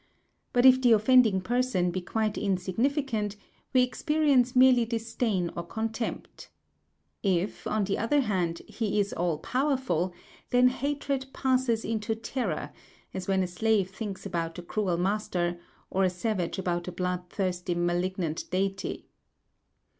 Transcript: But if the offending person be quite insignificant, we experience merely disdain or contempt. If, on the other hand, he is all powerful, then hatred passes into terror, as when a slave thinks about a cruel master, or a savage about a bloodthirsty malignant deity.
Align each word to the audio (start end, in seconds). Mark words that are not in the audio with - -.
But 0.51 0.65
if 0.65 0.81
the 0.81 0.93
offending 0.93 1.41
person 1.41 1.91
be 1.91 2.01
quite 2.01 2.35
insignificant, 2.35 3.35
we 3.71 3.83
experience 3.83 4.55
merely 4.55 4.83
disdain 4.83 5.51
or 5.55 5.61
contempt. 5.61 6.49
If, 7.21 7.67
on 7.67 7.83
the 7.83 7.99
other 7.99 8.21
hand, 8.21 8.63
he 8.67 8.99
is 8.99 9.13
all 9.13 9.37
powerful, 9.37 10.11
then 10.49 10.69
hatred 10.69 11.27
passes 11.33 11.85
into 11.85 12.15
terror, 12.15 12.71
as 13.13 13.27
when 13.27 13.43
a 13.43 13.47
slave 13.47 13.91
thinks 13.91 14.25
about 14.25 14.57
a 14.57 14.63
cruel 14.63 14.97
master, 14.97 15.59
or 15.91 16.03
a 16.03 16.09
savage 16.09 16.57
about 16.57 16.87
a 16.87 16.91
bloodthirsty 16.91 17.75
malignant 17.75 18.49
deity. 18.49 19.05